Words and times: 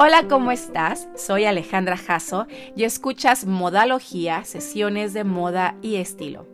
Hola, 0.00 0.28
¿cómo 0.28 0.52
estás? 0.52 1.08
Soy 1.16 1.44
Alejandra 1.44 1.96
Jasso 1.96 2.46
y 2.76 2.84
escuchas 2.84 3.46
Modalogía, 3.46 4.44
sesiones 4.44 5.12
de 5.12 5.24
moda 5.24 5.74
y 5.82 5.96
estilo. 5.96 6.46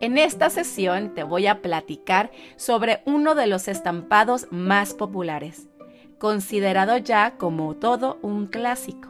En 0.00 0.18
esta 0.18 0.50
sesión 0.50 1.14
te 1.14 1.22
voy 1.22 1.46
a 1.46 1.62
platicar 1.62 2.30
sobre 2.56 3.00
uno 3.06 3.34
de 3.34 3.46
los 3.46 3.66
estampados 3.66 4.46
más 4.50 4.92
populares, 4.92 5.68
considerado 6.18 6.98
ya 6.98 7.38
como 7.38 7.76
todo 7.76 8.18
un 8.20 8.46
clásico. 8.46 9.08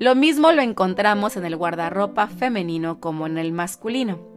Lo 0.00 0.16
mismo 0.16 0.50
lo 0.50 0.60
encontramos 0.60 1.36
en 1.36 1.44
el 1.44 1.56
guardarropa 1.56 2.26
femenino 2.26 2.98
como 2.98 3.26
en 3.26 3.38
el 3.38 3.52
masculino 3.52 4.33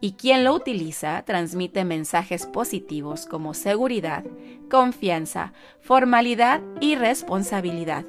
y 0.00 0.12
quien 0.12 0.44
lo 0.44 0.54
utiliza 0.54 1.22
transmite 1.22 1.84
mensajes 1.84 2.46
positivos 2.46 3.26
como 3.26 3.54
seguridad, 3.54 4.24
confianza, 4.70 5.52
formalidad 5.80 6.60
y 6.80 6.94
responsabilidad. 6.94 8.04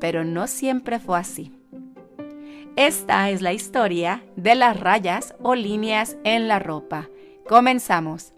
Pero 0.00 0.24
no 0.24 0.46
siempre 0.46 0.98
fue 0.98 1.18
así. 1.18 1.52
Esta 2.76 3.28
es 3.30 3.42
la 3.42 3.52
historia 3.52 4.22
de 4.36 4.54
las 4.54 4.78
rayas 4.78 5.34
o 5.42 5.54
líneas 5.54 6.16
en 6.24 6.48
la 6.48 6.60
ropa. 6.60 7.08
Comenzamos. 7.46 8.32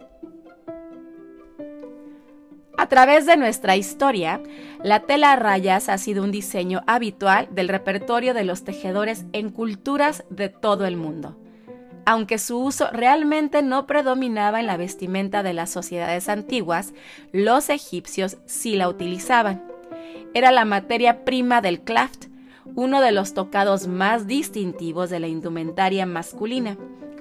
A 2.79 2.87
través 2.87 3.27
de 3.27 3.37
nuestra 3.37 3.77
historia, 3.77 4.43
la 4.83 5.01
tela 5.01 5.37
rayas 5.37 5.91
ha 5.91 5.99
sido 5.99 6.25
un 6.25 6.33
diseño 6.33 6.81
habitual 6.87 7.49
del 7.53 7.69
repertorio 7.69 8.33
de 8.33 8.45
los 8.45 8.65
tejedores 8.65 9.27
en 9.33 9.51
culturas 9.51 10.25
de 10.31 10.49
todo 10.49 10.87
el 10.87 10.97
mundo 10.97 11.40
aunque 12.11 12.39
su 12.39 12.59
uso 12.59 12.89
realmente 12.91 13.63
no 13.63 13.87
predominaba 13.87 14.59
en 14.59 14.67
la 14.67 14.77
vestimenta 14.77 15.45
de 15.45 15.55
las 15.55 15.71
sociedades 15.71 16.29
antiguas, 16.29 16.93
los 17.31 17.71
egipcios 17.71 18.39
sí 18.47 18.75
la 18.75 18.89
utilizaban. 18.89 19.63
Era 20.35 20.51
la 20.51 20.65
materia 20.65 21.25
prima 21.25 21.61
del 21.61 21.83
claft, 21.83 22.25
uno 22.75 23.01
de 23.01 23.13
los 23.13 23.33
tocados 23.33 23.87
más 23.87 24.27
distintivos 24.27 25.09
de 25.09 25.21
la 25.21 25.29
indumentaria 25.29 26.05
masculina, 26.05 26.77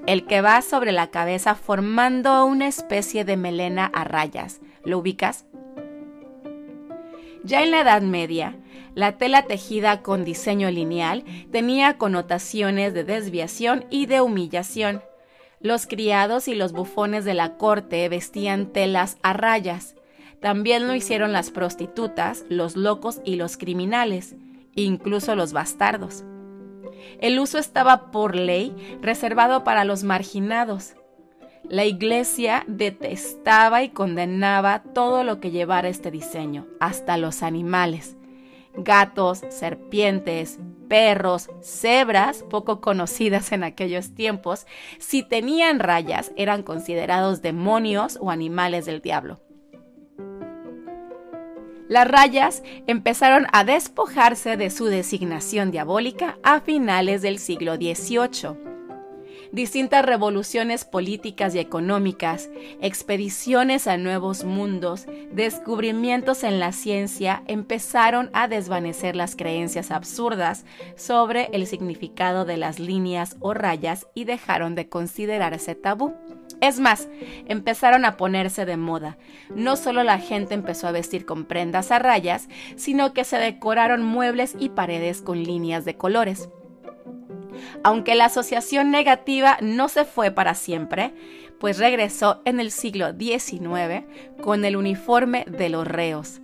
el 0.07 0.25
que 0.25 0.41
va 0.41 0.59
sobre 0.63 0.91
la 0.91 1.11
cabeza 1.11 1.53
formando 1.53 2.43
una 2.45 2.65
especie 2.65 3.25
de 3.25 3.37
melena 3.37 3.85
a 3.93 4.05
rayas. 4.05 4.59
¿Lo 4.83 4.97
ubicas? 4.97 5.45
Ya 7.43 7.61
en 7.61 7.69
la 7.69 7.81
Edad 7.81 8.01
Media, 8.01 8.57
la 8.99 9.13
tela 9.13 9.43
tejida 9.43 10.01
con 10.01 10.25
diseño 10.25 10.69
lineal 10.69 11.23
tenía 11.53 11.97
connotaciones 11.97 12.93
de 12.93 13.05
desviación 13.05 13.85
y 13.89 14.07
de 14.07 14.19
humillación. 14.19 15.01
Los 15.61 15.87
criados 15.87 16.49
y 16.49 16.53
los 16.53 16.73
bufones 16.73 17.23
de 17.23 17.33
la 17.33 17.55
corte 17.55 18.09
vestían 18.09 18.73
telas 18.73 19.17
a 19.23 19.31
rayas. 19.31 19.95
También 20.41 20.85
lo 20.85 20.95
hicieron 20.95 21.31
las 21.31 21.49
prostitutas, 21.49 22.43
los 22.49 22.75
locos 22.75 23.21
y 23.23 23.37
los 23.37 23.55
criminales, 23.55 24.35
incluso 24.75 25.33
los 25.33 25.53
bastardos. 25.53 26.25
El 27.21 27.39
uso 27.39 27.57
estaba 27.57 28.11
por 28.11 28.35
ley 28.35 28.75
reservado 29.01 29.63
para 29.63 29.85
los 29.85 30.03
marginados. 30.03 30.95
La 31.63 31.85
iglesia 31.85 32.65
detestaba 32.67 33.81
y 33.81 33.91
condenaba 33.91 34.83
todo 34.93 35.23
lo 35.23 35.39
que 35.39 35.51
llevara 35.51 35.87
este 35.87 36.11
diseño, 36.11 36.67
hasta 36.81 37.15
los 37.15 37.43
animales 37.43 38.17
gatos, 38.75 39.41
serpientes, 39.49 40.59
perros, 40.87 41.49
cebras, 41.61 42.43
poco 42.49 42.81
conocidas 42.81 43.51
en 43.51 43.63
aquellos 43.63 44.15
tiempos, 44.15 44.65
si 44.97 45.23
tenían 45.23 45.79
rayas 45.79 46.31
eran 46.35 46.63
considerados 46.63 47.41
demonios 47.41 48.17
o 48.21 48.31
animales 48.31 48.85
del 48.85 49.01
diablo. 49.01 49.39
Las 51.87 52.07
rayas 52.07 52.61
empezaron 52.85 53.47
a 53.51 53.63
despojarse 53.63 54.57
de 54.57 54.69
su 54.69 54.85
designación 54.85 55.71
diabólica 55.71 56.37
a 56.43 56.59
finales 56.59 57.23
del 57.23 57.39
siglo 57.39 57.75
XVIII 57.75 58.68
distintas 59.51 60.05
revoluciones 60.05 60.85
políticas 60.85 61.55
y 61.55 61.59
económicas, 61.59 62.49
expediciones 62.81 63.87
a 63.87 63.97
nuevos 63.97 64.43
mundos, 64.43 65.05
descubrimientos 65.31 66.43
en 66.43 66.59
la 66.59 66.71
ciencia 66.71 67.43
empezaron 67.47 68.29
a 68.33 68.47
desvanecer 68.47 69.15
las 69.15 69.35
creencias 69.35 69.91
absurdas 69.91 70.65
sobre 70.95 71.49
el 71.53 71.67
significado 71.67 72.45
de 72.45 72.57
las 72.57 72.79
líneas 72.79 73.37
o 73.39 73.53
rayas 73.53 74.07
y 74.13 74.25
dejaron 74.25 74.75
de 74.75 74.89
considerarse 74.89 75.75
tabú. 75.75 76.13
Es 76.61 76.79
más, 76.79 77.07
empezaron 77.45 78.03
a 78.03 78.17
ponerse 78.17 78.65
de 78.65 78.75
moda. 78.75 79.17
No 79.49 79.77
solo 79.77 80.03
la 80.03 80.19
gente 80.19 80.53
empezó 80.53 80.87
a 80.87 80.91
vestir 80.91 81.25
con 81.25 81.45
prendas 81.45 81.91
a 81.91 81.99
rayas, 81.99 82.49
sino 82.75 83.13
que 83.13 83.23
se 83.23 83.37
decoraron 83.37 84.03
muebles 84.03 84.55
y 84.59 84.69
paredes 84.69 85.21
con 85.21 85.41
líneas 85.43 85.85
de 85.85 85.95
colores. 85.95 86.49
Aunque 87.83 88.15
la 88.15 88.25
asociación 88.25 88.91
negativa 88.91 89.57
no 89.61 89.89
se 89.89 90.05
fue 90.05 90.31
para 90.31 90.55
siempre, 90.55 91.13
pues 91.59 91.77
regresó 91.77 92.41
en 92.45 92.59
el 92.59 92.71
siglo 92.71 93.11
XIX 93.11 94.05
con 94.41 94.65
el 94.65 94.75
uniforme 94.75 95.45
de 95.45 95.69
los 95.69 95.87
reos. 95.87 96.41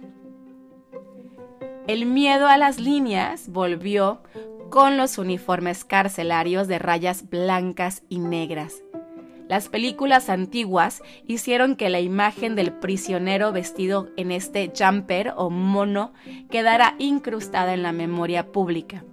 El 1.88 2.06
miedo 2.06 2.48
a 2.48 2.58
las 2.58 2.80
líneas 2.80 3.50
volvió 3.50 4.22
con 4.70 4.98
los 4.98 5.18
uniformes 5.18 5.86
carcelarios 5.86 6.68
de 6.68 6.80
rayas 6.80 7.30
blancas 7.30 8.04
y 8.10 8.20
negras. 8.20 8.82
Las 9.48 9.70
películas 9.70 10.30
antiguas 10.30 11.04
hicieron 11.28 11.76
que 11.76 11.90
la 11.90 12.00
imagen 12.00 12.56
del 12.56 12.74
prisionero 12.74 13.52
vestido 13.52 14.10
en 14.18 14.32
este 14.32 14.74
jumper 14.76 15.34
o 15.38 15.52
mono 15.52 16.14
quedara 16.50 16.96
incrustada 16.98 17.76
en 17.76 17.84
la 17.84 17.92
memoria 17.92 18.52
pública. 18.52 19.06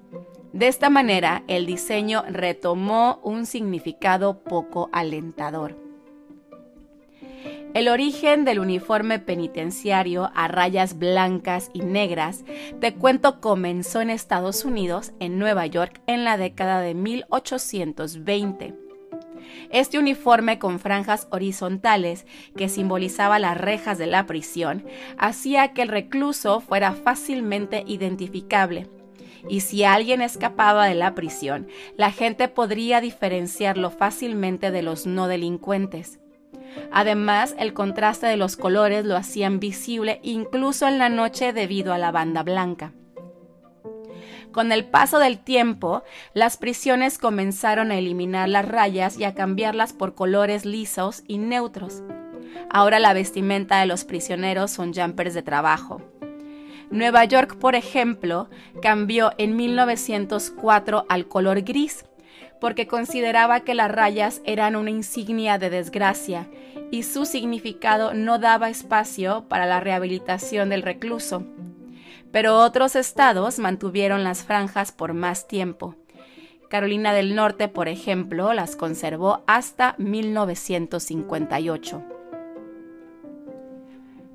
De 0.53 0.69
esta 0.69 0.91
manera, 0.91 1.45
el 1.49 1.65
diseño 1.65 2.25
retomó 2.29 3.21
un 3.23 3.47
significado 3.47 4.43
poco 4.45 4.91
alentador. 4.93 5.79
El 7.73 7.89
origen 7.89 8.45
del 8.45 8.59
uniforme 8.59 9.19
penitenciario 9.19 10.31
a 10.35 10.47
rayas 10.49 10.99
blancas 10.99 11.71
y 11.73 11.81
negras, 11.81 12.45
te 12.81 12.93
cuento, 12.93 13.41
comenzó 13.41 14.03
en 14.03 14.11
Estados 14.11 14.67
Unidos, 14.67 15.13
en 15.21 15.39
Nueva 15.39 15.65
York, 15.65 16.03
en 16.07 16.23
la 16.23 16.37
década 16.37 16.83
de 16.83 16.93
1820. 16.93 18.75
Este 19.71 19.99
uniforme 19.99 20.59
con 20.59 20.79
franjas 20.81 21.29
horizontales 21.31 22.27
que 22.57 22.69
simbolizaba 22.69 23.39
las 23.39 23.57
rejas 23.57 23.97
de 23.97 24.07
la 24.07 24.27
prisión 24.27 24.85
hacía 25.17 25.73
que 25.73 25.81
el 25.81 25.89
recluso 25.89 26.61
fuera 26.61 26.93
fácilmente 26.93 27.85
identificable 27.87 28.87
y 29.49 29.61
si 29.61 29.85
alguien 29.85 30.23
escapaba 30.23 30.87
de 30.87 30.95
la 30.95 31.15
prisión, 31.15 31.69
la 31.97 32.11
gente 32.11 32.49
podría 32.49 33.01
diferenciarlo 33.01 33.91
fácilmente 33.91 34.71
de 34.71 34.83
los 34.83 35.07
no 35.07 35.29
delincuentes. 35.29 36.19
Además, 36.91 37.55
el 37.59 37.75
contraste 37.75 38.27
de 38.27 38.37
los 38.37 38.57
colores 38.57 39.05
lo 39.05 39.17
hacían 39.17 39.61
visible 39.61 40.21
incluso 40.23 40.89
en 40.89 40.99
la 40.99 41.09
noche 41.09 41.53
debido 41.53 41.93
a 41.93 41.99
la 41.99 42.11
banda 42.11 42.43
blanca. 42.43 42.93
Con 44.53 44.71
el 44.71 44.85
paso 44.85 45.19
del 45.19 45.39
tiempo, 45.39 46.03
las 46.35 46.59
prisiones 46.59 47.19
comenzaron 47.19 47.91
a 47.91 47.97
eliminar 47.97 48.49
las 48.51 48.69
rayas 48.69 49.19
y 49.19 49.25
a 49.25 49.35
cambiarlas 49.35 49.95
por 49.95 50.15
colores 50.15 50.67
lisos 50.67 51.23
y 51.27 51.39
neutros. 51.39 52.03
Ahora 52.71 52.99
la 52.99 53.15
vestimenta 53.15 53.81
de 53.81 53.87
los 53.87 54.05
prisioneros 54.05 54.71
son 54.71 54.93
jumpers 54.93 55.33
de 55.33 55.43
trabajo. 55.43 56.03
Nueva 56.93 57.25
York, 57.25 57.57
por 57.59 57.75
ejemplo, 57.75 58.49
cambió 58.83 59.33
en 59.39 59.57
1904 59.57 61.07
al 61.09 61.27
color 61.27 61.63
gris 61.63 62.05
porque 62.61 62.87
consideraba 62.87 63.61
que 63.61 63.75
las 63.75 63.91
rayas 63.91 64.41
eran 64.45 64.77
una 64.77 64.91
insignia 64.91 65.59
de 65.59 65.69
desgracia 65.69 66.49
y 66.93 67.03
su 67.03 67.25
significado 67.25 68.15
no 68.15 68.39
daba 68.39 68.71
espacio 68.71 69.47
para 69.49 69.67
la 69.67 69.81
rehabilitación 69.81 70.69
del 70.69 70.83
recluso. 70.83 71.45
Pero 72.31 72.61
otros 72.61 72.95
estados 72.95 73.59
mantuvieron 73.59 74.23
las 74.23 74.45
franjas 74.45 74.93
por 74.93 75.13
más 75.13 75.49
tiempo. 75.49 75.97
Carolina 76.69 77.13
del 77.13 77.35
Norte, 77.35 77.67
por 77.67 77.89
ejemplo, 77.89 78.53
las 78.53 78.77
conservó 78.77 79.43
hasta 79.49 79.97
1958. 79.99 82.12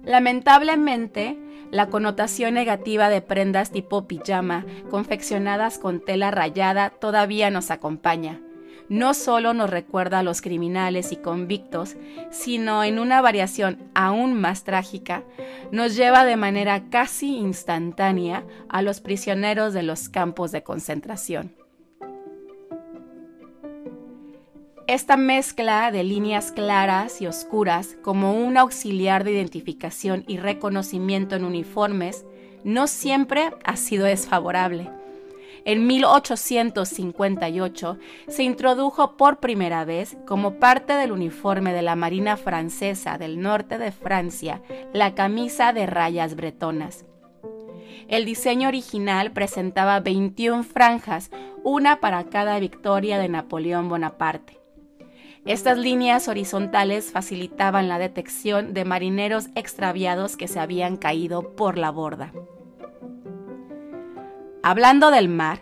Lamentablemente, 0.07 1.37
la 1.69 1.89
connotación 1.89 2.53
negativa 2.53 3.09
de 3.09 3.21
prendas 3.21 3.71
tipo 3.71 4.07
pijama, 4.07 4.65
confeccionadas 4.89 5.79
con 5.79 5.99
tela 5.99 6.31
rayada, 6.31 6.91
todavía 6.91 7.49
nos 7.49 7.71
acompaña. 7.71 8.39
No 8.87 9.13
solo 9.13 9.53
nos 9.53 9.69
recuerda 9.69 10.19
a 10.19 10.23
los 10.23 10.41
criminales 10.41 11.11
y 11.11 11.17
convictos, 11.17 11.97
sino 12.31 12.85
en 12.85 12.99
una 12.99 13.19
variación 13.19 13.89
aún 13.95 14.39
más 14.39 14.63
trágica, 14.63 15.25
nos 15.73 15.97
lleva 15.97 16.23
de 16.23 16.37
manera 16.37 16.89
casi 16.89 17.35
instantánea 17.35 18.45
a 18.69 18.81
los 18.81 19.01
prisioneros 19.01 19.73
de 19.73 19.83
los 19.83 20.07
campos 20.07 20.53
de 20.53 20.63
concentración. 20.63 21.66
Esta 24.87 25.17
mezcla 25.17 25.91
de 25.91 26.05
líneas 26.05 26.53
claras 26.53 27.21
y 27.21 27.27
oscuras 27.27 27.97
como 28.01 28.41
un 28.41 28.57
auxiliar 28.57 29.25
de 29.25 29.33
identificación 29.33 30.23
y 30.27 30.37
reconocimiento 30.37 31.35
en 31.35 31.43
uniformes 31.43 32.25
no 32.63 32.87
siempre 32.87 33.51
ha 33.65 33.75
sido 33.75 34.05
desfavorable. 34.05 34.89
En 35.65 35.87
1858 35.87 37.97
se 38.29 38.43
introdujo 38.43 39.17
por 39.17 39.41
primera 39.41 39.83
vez 39.83 40.15
como 40.25 40.53
parte 40.53 40.93
del 40.93 41.11
uniforme 41.11 41.73
de 41.73 41.81
la 41.81 41.97
Marina 41.97 42.37
francesa 42.37 43.17
del 43.17 43.41
norte 43.41 43.77
de 43.77 43.91
Francia 43.91 44.61
la 44.93 45.15
camisa 45.15 45.73
de 45.73 45.85
rayas 45.85 46.37
bretonas. 46.37 47.03
El 48.07 48.23
diseño 48.23 48.69
original 48.69 49.33
presentaba 49.33 49.99
21 49.99 50.63
franjas, 50.63 51.29
una 51.65 51.99
para 51.99 52.29
cada 52.29 52.57
victoria 52.61 53.19
de 53.19 53.27
Napoleón 53.27 53.89
Bonaparte. 53.89 54.57
Estas 55.47 55.77
líneas 55.77 56.27
horizontales 56.27 57.13
facilitaban 57.13 57.87
la 57.87 57.99
detección 57.99 58.73
de 58.73 58.83
marineros 58.83 59.47
extraviados 59.55 60.35
que 60.35 60.49
se 60.49 60.59
habían 60.59 60.97
caído 60.97 61.55
por 61.55 61.77
la 61.77 61.89
borda. 61.89 62.33
Hablando 64.61 65.09
del 65.09 65.29
mar, 65.29 65.61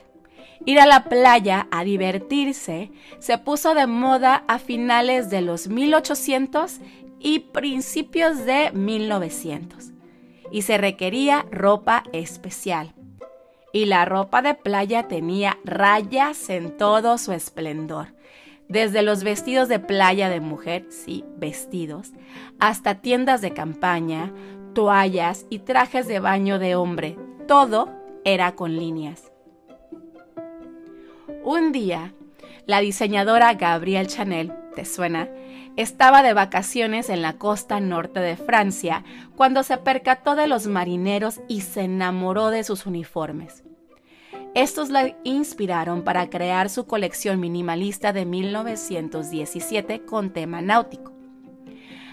ir 0.65 0.79
a 0.79 0.87
la 0.87 1.03
playa 1.03 1.67
a 1.69 1.83
divertirse 1.83 2.91
se 3.19 3.37
puso 3.37 3.75
de 3.75 3.85
moda 3.85 4.43
a 4.47 4.57
finales 4.57 5.29
de 5.29 5.41
los 5.41 5.67
1800 5.67 6.79
y 7.19 7.39
principios 7.39 8.43
de 8.43 8.71
1900 8.71 9.91
y 10.51 10.63
se 10.63 10.79
requería 10.79 11.45
ropa 11.51 12.05
especial. 12.11 12.95
Y 13.71 13.85
la 13.85 14.05
ropa 14.05 14.41
de 14.41 14.55
playa 14.55 15.07
tenía 15.07 15.59
rayas 15.63 16.49
en 16.49 16.75
todo 16.75 17.19
su 17.19 17.33
esplendor, 17.33 18.14
desde 18.67 19.01
los 19.01 19.23
vestidos 19.23 19.69
de 19.69 19.79
playa 19.79 20.29
de 20.29 20.39
mujer, 20.39 20.85
sí, 20.89 21.23
vestidos, 21.37 22.11
hasta 22.59 22.95
tiendas 22.95 23.41
de 23.41 23.51
campaña, 23.51 24.33
toallas 24.73 25.45
y 25.49 25.59
trajes 25.59 26.07
de 26.07 26.19
baño 26.19 26.59
de 26.59 26.75
hombre, 26.75 27.17
todo 27.47 27.89
era 28.23 28.53
con 28.53 28.75
líneas. 28.75 29.31
Un 31.43 31.71
día, 31.71 32.13
la 32.65 32.79
diseñadora 32.79 33.53
Gabrielle 33.53 34.09
Chanel, 34.09 34.51
¿te 34.75 34.85
suena? 34.85 35.29
Estaba 35.75 36.23
de 36.23 36.33
vacaciones 36.33 37.09
en 37.09 37.21
la 37.21 37.33
costa 37.33 37.79
norte 37.79 38.19
de 38.19 38.37
Francia 38.37 39.03
cuando 39.35 39.61
se 39.61 39.77
percató 39.77 40.35
de 40.35 40.47
los 40.47 40.67
marineros 40.67 41.41
y 41.47 41.61
se 41.61 41.81
enamoró 41.81 42.49
de 42.49 42.63
sus 42.63 42.85
uniformes. 42.85 43.64
Estos 44.55 44.89
la 44.89 45.13
inspiraron 45.25 46.03
para 46.03 46.29
crear 46.29 46.69
su 46.69 46.87
colección 46.87 47.41
minimalista 47.41 48.13
de 48.13 48.25
1917 48.25 50.05
con 50.05 50.31
tema 50.31 50.61
náutico. 50.61 51.11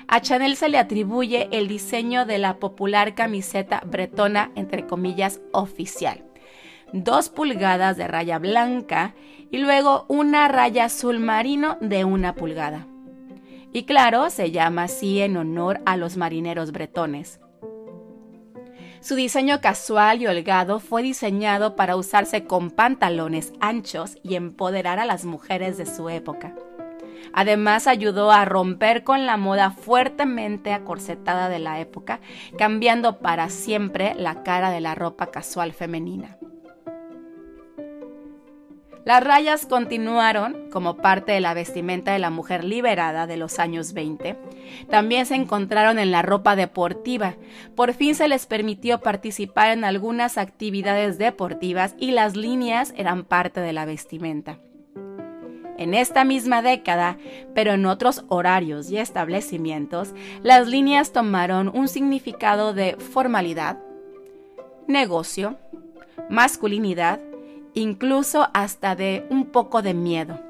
A 0.08 0.20
Chanel 0.20 0.56
se 0.56 0.68
le 0.68 0.78
atribuye 0.78 1.48
el 1.52 1.68
diseño 1.68 2.26
de 2.26 2.38
la 2.38 2.58
popular 2.58 3.14
camiseta 3.14 3.80
bretona, 3.86 4.50
entre 4.56 4.88
comillas, 4.88 5.40
oficial. 5.52 6.24
Dos 6.92 7.28
pulgadas 7.28 7.96
de 7.96 8.08
raya 8.08 8.40
blanca 8.40 9.14
y 9.52 9.58
luego 9.58 10.04
una 10.08 10.48
raya 10.48 10.86
azul 10.86 11.20
marino 11.20 11.78
de 11.80 12.04
una 12.04 12.34
pulgada. 12.34 12.88
Y 13.72 13.84
claro, 13.84 14.30
se 14.30 14.50
llama 14.50 14.82
así 14.82 15.20
en 15.20 15.36
honor 15.36 15.80
a 15.86 15.96
los 15.96 16.16
marineros 16.16 16.72
bretones. 16.72 17.38
Su 19.02 19.16
diseño 19.16 19.60
casual 19.60 20.22
y 20.22 20.28
holgado 20.28 20.78
fue 20.78 21.02
diseñado 21.02 21.74
para 21.74 21.96
usarse 21.96 22.44
con 22.44 22.70
pantalones 22.70 23.52
anchos 23.58 24.16
y 24.22 24.36
empoderar 24.36 25.00
a 25.00 25.04
las 25.04 25.24
mujeres 25.24 25.76
de 25.76 25.86
su 25.86 26.08
época. 26.08 26.54
Además 27.32 27.88
ayudó 27.88 28.30
a 28.30 28.44
romper 28.44 29.02
con 29.02 29.26
la 29.26 29.36
moda 29.36 29.72
fuertemente 29.72 30.72
acorsetada 30.72 31.48
de 31.48 31.58
la 31.58 31.80
época, 31.80 32.20
cambiando 32.56 33.18
para 33.18 33.50
siempre 33.50 34.14
la 34.14 34.44
cara 34.44 34.70
de 34.70 34.80
la 34.80 34.94
ropa 34.94 35.32
casual 35.32 35.72
femenina. 35.72 36.38
Las 39.04 39.24
rayas 39.24 39.66
continuaron 39.66 40.70
como 40.70 40.96
parte 40.96 41.32
de 41.32 41.40
la 41.40 41.54
vestimenta 41.54 42.12
de 42.12 42.20
la 42.20 42.30
mujer 42.30 42.62
liberada 42.62 43.26
de 43.26 43.36
los 43.36 43.58
años 43.58 43.94
20. 43.94 44.36
También 44.88 45.26
se 45.26 45.34
encontraron 45.34 45.98
en 45.98 46.12
la 46.12 46.22
ropa 46.22 46.54
deportiva. 46.54 47.34
Por 47.74 47.94
fin 47.94 48.14
se 48.14 48.28
les 48.28 48.46
permitió 48.46 49.00
participar 49.00 49.70
en 49.72 49.84
algunas 49.84 50.38
actividades 50.38 51.18
deportivas 51.18 51.96
y 51.98 52.12
las 52.12 52.36
líneas 52.36 52.94
eran 52.96 53.24
parte 53.24 53.60
de 53.60 53.72
la 53.72 53.86
vestimenta. 53.86 54.58
En 55.78 55.94
esta 55.94 56.22
misma 56.22 56.62
década, 56.62 57.16
pero 57.54 57.72
en 57.72 57.86
otros 57.86 58.24
horarios 58.28 58.88
y 58.90 58.98
establecimientos, 58.98 60.14
las 60.44 60.68
líneas 60.68 61.12
tomaron 61.12 61.68
un 61.74 61.88
significado 61.88 62.72
de 62.72 62.94
formalidad, 62.98 63.78
negocio, 64.86 65.56
masculinidad, 66.28 67.18
incluso 67.74 68.48
hasta 68.54 68.94
de 68.94 69.26
un 69.30 69.46
poco 69.46 69.82
de 69.82 69.94
miedo, 69.94 70.40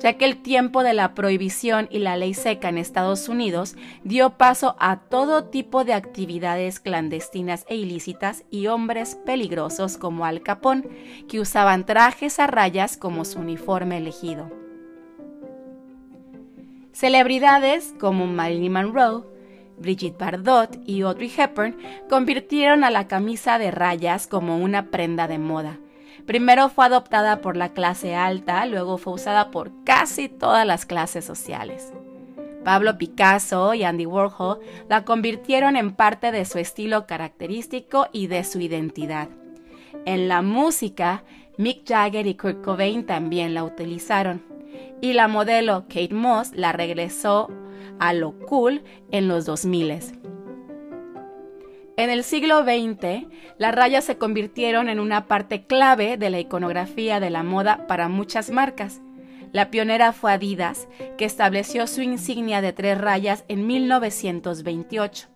ya 0.00 0.14
que 0.14 0.24
el 0.24 0.42
tiempo 0.42 0.82
de 0.82 0.94
la 0.94 1.14
prohibición 1.14 1.88
y 1.90 1.98
la 1.98 2.16
ley 2.16 2.34
seca 2.34 2.68
en 2.68 2.78
Estados 2.78 3.28
Unidos 3.28 3.76
dio 4.04 4.30
paso 4.30 4.76
a 4.78 4.96
todo 4.96 5.44
tipo 5.44 5.84
de 5.84 5.94
actividades 5.94 6.80
clandestinas 6.80 7.64
e 7.68 7.76
ilícitas 7.76 8.44
y 8.50 8.66
hombres 8.66 9.14
peligrosos 9.14 9.96
como 9.96 10.24
Al 10.24 10.42
Capón, 10.42 10.88
que 11.28 11.40
usaban 11.40 11.86
trajes 11.86 12.38
a 12.38 12.46
rayas 12.46 12.96
como 12.96 13.24
su 13.24 13.40
uniforme 13.40 13.98
elegido. 13.98 14.50
Celebridades 16.92 17.94
como 18.00 18.26
Marilyn 18.26 18.72
Monroe, 18.72 19.22
Brigitte 19.78 20.18
Bardot 20.18 20.80
y 20.84 21.02
Audrey 21.02 21.32
Hepburn 21.36 21.76
convirtieron 22.08 22.82
a 22.82 22.90
la 22.90 23.06
camisa 23.06 23.58
de 23.58 23.70
rayas 23.70 24.26
como 24.26 24.58
una 24.58 24.90
prenda 24.90 25.28
de 25.28 25.38
moda. 25.38 25.78
Primero 26.28 26.68
fue 26.68 26.84
adoptada 26.84 27.40
por 27.40 27.56
la 27.56 27.70
clase 27.70 28.14
alta, 28.14 28.66
luego 28.66 28.98
fue 28.98 29.14
usada 29.14 29.50
por 29.50 29.72
casi 29.84 30.28
todas 30.28 30.66
las 30.66 30.84
clases 30.84 31.24
sociales. 31.24 31.90
Pablo 32.66 32.98
Picasso 32.98 33.72
y 33.72 33.82
Andy 33.82 34.04
Warhol 34.04 34.58
la 34.90 35.06
convirtieron 35.06 35.74
en 35.74 35.94
parte 35.94 36.30
de 36.30 36.44
su 36.44 36.58
estilo 36.58 37.06
característico 37.06 38.08
y 38.12 38.26
de 38.26 38.44
su 38.44 38.60
identidad. 38.60 39.30
En 40.04 40.28
la 40.28 40.42
música, 40.42 41.24
Mick 41.56 41.88
Jagger 41.88 42.26
y 42.26 42.34
Kurt 42.34 42.62
Cobain 42.62 43.06
también 43.06 43.54
la 43.54 43.64
utilizaron 43.64 44.42
y 45.00 45.14
la 45.14 45.28
modelo 45.28 45.84
Kate 45.88 46.12
Moss 46.12 46.52
la 46.52 46.72
regresó 46.72 47.48
a 48.00 48.12
lo 48.12 48.38
cool 48.40 48.82
en 49.10 49.28
los 49.28 49.46
2000. 49.46 50.37
En 51.98 52.10
el 52.10 52.22
siglo 52.22 52.62
XX, 52.62 53.26
las 53.58 53.74
rayas 53.74 54.04
se 54.04 54.18
convirtieron 54.18 54.88
en 54.88 55.00
una 55.00 55.26
parte 55.26 55.66
clave 55.66 56.16
de 56.16 56.30
la 56.30 56.38
iconografía 56.38 57.18
de 57.18 57.28
la 57.28 57.42
moda 57.42 57.88
para 57.88 58.08
muchas 58.08 58.50
marcas. 58.50 59.00
La 59.50 59.72
pionera 59.72 60.12
fue 60.12 60.30
Adidas, 60.30 60.86
que 61.16 61.24
estableció 61.24 61.88
su 61.88 62.02
insignia 62.02 62.60
de 62.60 62.72
tres 62.72 62.98
rayas 62.98 63.44
en 63.48 63.66
1928. 63.66 65.26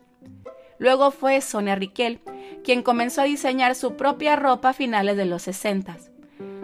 Luego 0.79 1.11
fue 1.11 1.41
Sonia 1.41 1.75
Riquel, 1.75 2.21
quien 2.63 2.85
comenzó 2.85 3.23
a 3.23 3.25
diseñar 3.25 3.75
su 3.75 3.97
propia 3.97 4.37
ropa 4.37 4.69
a 4.69 4.73
finales 4.73 5.17
de 5.17 5.25
los 5.25 5.43
60. 5.43 5.97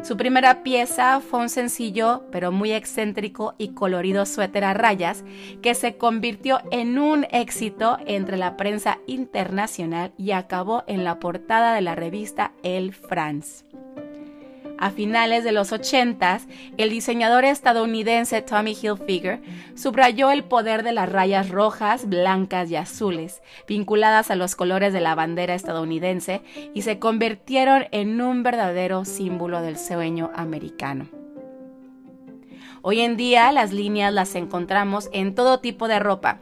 Su 0.02 0.16
primera 0.16 0.62
pieza 0.62 1.20
fue 1.20 1.40
un 1.40 1.48
sencillo 1.48 2.22
pero 2.30 2.52
muy 2.52 2.72
excéntrico 2.72 3.54
y 3.58 3.74
colorido 3.74 4.26
suéter 4.26 4.64
a 4.64 4.72
rayas 4.72 5.24
que 5.60 5.74
se 5.74 5.96
convirtió 5.96 6.60
en 6.70 6.98
un 6.98 7.26
éxito 7.30 7.98
entre 8.06 8.36
la 8.36 8.56
prensa 8.56 8.98
internacional 9.06 10.12
y 10.16 10.30
acabó 10.30 10.84
en 10.86 11.04
la 11.04 11.18
portada 11.18 11.74
de 11.74 11.82
la 11.82 11.94
revista 11.94 12.52
Elle 12.62 12.92
France. 12.92 13.64
A 14.78 14.90
finales 14.90 15.42
de 15.42 15.50
los 15.50 15.72
80, 15.72 16.40
el 16.76 16.90
diseñador 16.90 17.44
estadounidense 17.44 18.42
Tommy 18.42 18.76
Hilfiger 18.80 19.40
subrayó 19.74 20.30
el 20.30 20.44
poder 20.44 20.84
de 20.84 20.92
las 20.92 21.10
rayas 21.10 21.48
rojas, 21.48 22.08
blancas 22.08 22.70
y 22.70 22.76
azules, 22.76 23.42
vinculadas 23.66 24.30
a 24.30 24.36
los 24.36 24.54
colores 24.54 24.92
de 24.92 25.00
la 25.00 25.16
bandera 25.16 25.54
estadounidense, 25.54 26.42
y 26.74 26.82
se 26.82 27.00
convirtieron 27.00 27.86
en 27.90 28.20
un 28.20 28.44
verdadero 28.44 29.04
símbolo 29.04 29.62
del 29.62 29.76
sueño 29.76 30.30
americano. 30.32 31.08
Hoy 32.82 33.00
en 33.00 33.16
día 33.16 33.50
las 33.50 33.72
líneas 33.72 34.14
las 34.14 34.36
encontramos 34.36 35.10
en 35.12 35.34
todo 35.34 35.58
tipo 35.58 35.88
de 35.88 35.98
ropa, 35.98 36.38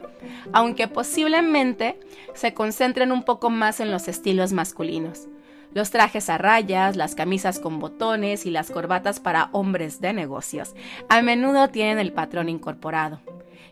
aunque 0.53 0.87
posiblemente 0.87 1.99
se 2.35 2.53
concentren 2.53 3.11
un 3.11 3.23
poco 3.23 3.49
más 3.49 3.79
en 3.79 3.89
los 3.89 4.07
estilos 4.07 4.53
masculinos. 4.53 5.27
Los 5.73 5.91
trajes 5.91 6.29
a 6.29 6.37
rayas, 6.37 6.95
las 6.95 7.15
camisas 7.15 7.59
con 7.59 7.79
botones 7.79 8.45
y 8.45 8.51
las 8.51 8.71
corbatas 8.71 9.19
para 9.19 9.49
hombres 9.51 10.01
de 10.01 10.13
negocios 10.13 10.75
a 11.09 11.21
menudo 11.21 11.69
tienen 11.69 11.99
el 11.99 12.13
patrón 12.13 12.49
incorporado. 12.49 13.19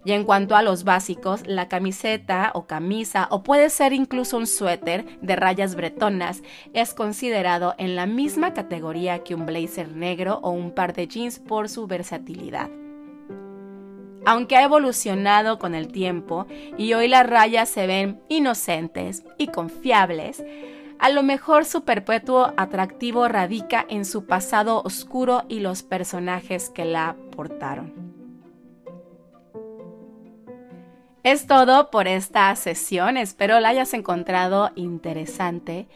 Y 0.05 0.11
en 0.11 0.23
cuanto 0.23 0.55
a 0.55 0.61
los 0.61 0.83
básicos, 0.83 1.47
la 1.47 1.67
camiseta 1.67 2.51
o 2.53 2.67
camisa 2.67 3.27
o 3.31 3.41
puede 3.41 3.71
ser 3.71 3.91
incluso 3.91 4.37
un 4.37 4.45
suéter 4.45 5.19
de 5.19 5.35
rayas 5.35 5.75
bretonas 5.75 6.43
es 6.73 6.93
considerado 6.93 7.73
en 7.79 7.95
la 7.95 8.05
misma 8.05 8.53
categoría 8.53 9.23
que 9.23 9.33
un 9.33 9.47
blazer 9.47 9.91
negro 9.91 10.39
o 10.43 10.51
un 10.51 10.71
par 10.71 10.93
de 10.93 11.07
jeans 11.07 11.39
por 11.39 11.69
su 11.69 11.87
versatilidad. 11.87 12.69
Aunque 14.27 14.57
ha 14.57 14.63
evolucionado 14.63 15.57
con 15.57 15.73
el 15.73 15.91
tiempo 15.91 16.45
y 16.77 16.93
hoy 16.93 17.07
las 17.07 17.27
rayas 17.27 17.69
se 17.69 17.87
ven 17.87 18.19
inocentes 18.27 19.23
y 19.37 19.47
confiables, 19.47 20.43
A 20.99 21.09
lo 21.09 21.23
mejor 21.23 21.65
su 21.65 21.83
perpetuo 21.83 22.53
atractivo 22.57 23.27
radica 23.27 23.85
en 23.89 24.05
su 24.05 24.25
pasado 24.25 24.81
oscuro 24.83 25.43
y 25.49 25.59
los 25.59 25.83
personajes 25.83 26.69
que 26.69 26.85
la 26.85 27.15
portaron. 27.35 27.93
Es 31.23 31.47
todo 31.47 31.89
por 31.89 32.07
esta 32.07 32.55
sesión, 32.55 33.17
espero 33.17 33.59
la 33.59 33.69
hayas 33.69 33.93
encontrado 33.95 34.69
interesante. 34.75 35.87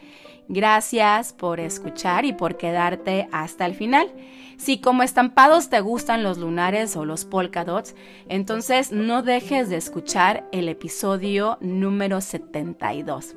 Gracias 0.48 1.32
por 1.32 1.60
escuchar 1.60 2.24
y 2.24 2.32
por 2.32 2.56
quedarte 2.56 3.28
hasta 3.30 3.64
el 3.66 3.76
final. 3.76 4.12
Si 4.58 4.80
como 4.80 5.04
estampados 5.04 5.70
te 5.70 5.80
gustan 5.80 6.24
los 6.24 6.38
lunares 6.38 6.96
o 6.96 7.04
los 7.04 7.24
polka 7.24 7.64
dots, 7.64 7.94
entonces 8.28 8.90
no 8.90 9.22
dejes 9.22 9.68
de 9.68 9.76
escuchar 9.76 10.48
el 10.50 10.68
episodio 10.68 11.56
número 11.60 12.20
72. 12.20 13.36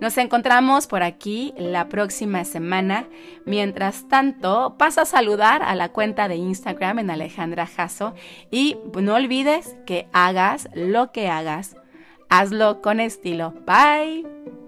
Nos 0.00 0.18
encontramos 0.18 0.86
por 0.86 1.02
aquí 1.02 1.54
la 1.56 1.88
próxima 1.88 2.44
semana. 2.44 3.06
Mientras 3.44 4.08
tanto, 4.08 4.76
pasa 4.78 5.02
a 5.02 5.06
saludar 5.06 5.62
a 5.62 5.74
la 5.74 5.90
cuenta 5.90 6.28
de 6.28 6.36
Instagram 6.36 7.00
en 7.00 7.10
Alejandra 7.10 7.66
Jasso 7.66 8.14
y 8.50 8.76
no 9.00 9.14
olvides 9.14 9.76
que 9.86 10.08
hagas 10.12 10.68
lo 10.74 11.12
que 11.12 11.28
hagas, 11.28 11.76
hazlo 12.28 12.82
con 12.82 13.00
estilo. 13.00 13.52
Bye. 13.66 14.61